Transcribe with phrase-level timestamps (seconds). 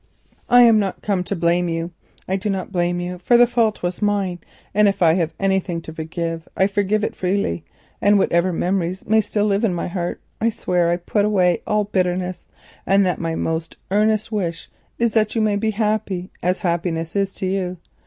[0.49, 1.91] I am not come to blame you.
[2.27, 4.39] I do not blame you, for the fault was mine,
[4.73, 7.63] and if I have anything to forgive I forgive it freely.
[8.01, 12.47] Whatever memories may still live in my heart I swear I put away all bitterness,
[12.83, 17.31] and that my most earnest wish is that you may be happy, as happiness is
[17.35, 17.77] to you.